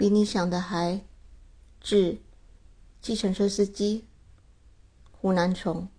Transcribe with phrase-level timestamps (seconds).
[0.00, 1.04] 比你想的还
[1.78, 2.22] 致
[3.02, 4.06] 计程车司机
[5.10, 5.90] 胡南虫。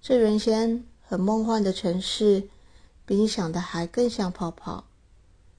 [0.00, 2.48] 这原先很梦幻的城市，
[3.04, 4.84] 比你想的还更像泡泡。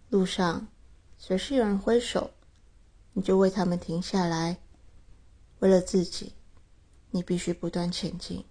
[0.09, 0.69] 路上
[1.17, 2.31] 随时有人挥手，
[3.11, 4.59] 你就为他们停下来。
[5.59, 6.31] 为了自己，
[7.11, 8.45] 你必须不断前进，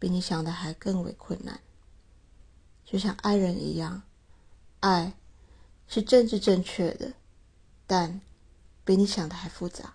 [0.00, 1.60] 比你想的还更为困难。
[2.84, 4.02] 就像爱人一样，
[4.80, 5.14] 爱
[5.86, 7.12] 是政治正确的，
[7.86, 8.20] 但
[8.84, 9.94] 比你想的还复杂。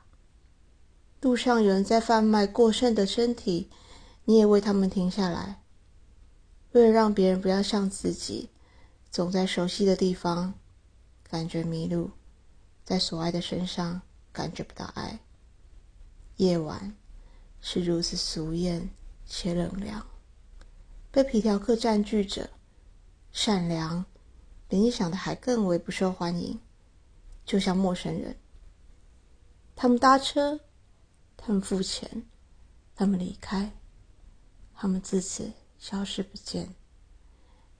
[1.21, 3.69] 路上有人在贩卖过剩的身体，
[4.25, 5.61] 你也为他们停下来。
[6.71, 8.49] 为了让别人不要像自己。
[9.11, 10.53] 总在熟悉的地方
[11.27, 12.11] 感觉迷路，
[12.85, 15.19] 在所爱的身上感觉不到爱。
[16.35, 16.95] 夜晚
[17.59, 18.91] 是如此俗艳
[19.25, 20.05] 且冷凉，
[21.09, 22.51] 被皮条客占据着。
[23.31, 24.05] 善良
[24.67, 26.59] 比你想的还更为不受欢迎，
[27.49, 28.37] 就像陌生人。
[29.75, 30.59] 他们搭车，
[31.35, 32.27] 他们付钱，
[32.93, 33.71] 他们离开，
[34.75, 36.75] 他们自此消失不见，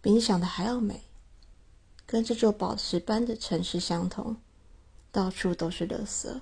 [0.02, 1.04] 比你想的还要美。
[2.08, 4.38] 跟这座宝石般的城市相同，
[5.12, 6.42] 到处都是垃圾。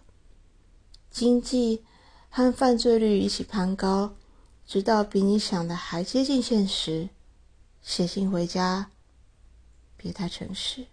[1.12, 1.84] 经济
[2.30, 4.16] 和犯罪率一起攀高，
[4.66, 7.10] 直到比你想的还接近现实。
[7.82, 8.90] 写信回家，
[9.98, 10.88] 别太诚实。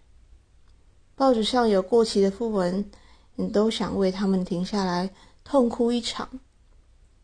[1.15, 2.91] 报纸上有过期的讣文，
[3.35, 5.09] 你都想为他们停下来
[5.43, 6.39] 痛哭一场。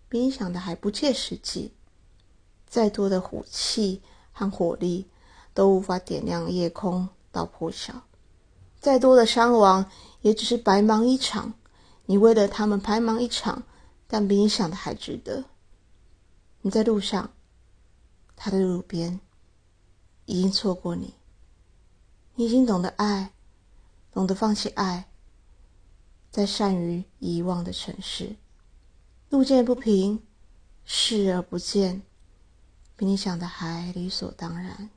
[0.08, 1.73] 比你想的还不切实际。
[2.67, 5.08] 再多的武器和火力，
[5.53, 7.09] 都无法点亮夜空。
[7.33, 8.03] 到破晓，
[8.81, 9.89] 再多的伤亡
[10.20, 11.53] 也只是白忙一场。
[12.08, 13.64] 你为了他们白忙一场，
[14.05, 15.45] 但比你想的还值得。
[16.61, 17.31] 你在路上，
[18.36, 19.22] 他在路边，
[20.26, 21.14] 已经错过你。
[22.36, 23.31] 你已经懂得爱，
[24.12, 25.09] 懂得放弃爱，
[26.30, 28.36] 在善于遗忘的城市，
[29.30, 30.23] 路见不平，
[30.86, 32.02] 视而不见，
[32.95, 34.89] 比你想的还理所当然。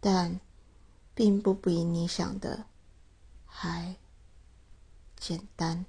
[0.00, 0.40] 但。
[1.14, 2.64] 并不比你想的
[3.44, 3.96] 还
[5.14, 5.84] 简单。